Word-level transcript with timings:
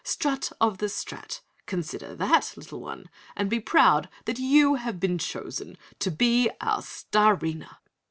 Strut 0.03 0.51
of 0.59 0.79
the 0.79 0.87
Strat! 0.87 1.41
Consider 1.67 2.15
THAT, 2.15 2.53
Little 2.57 2.81
One, 2.81 3.07
and 3.35 3.51
be 3.51 3.59
proud 3.59 4.09
that 4.25 4.39
you 4.39 4.73
have 4.73 4.99
been 4.99 5.19
chosen 5.19 5.77
to 5.99 6.09
be 6.09 6.49
our 6.59 6.81
Starina!" 6.81 7.75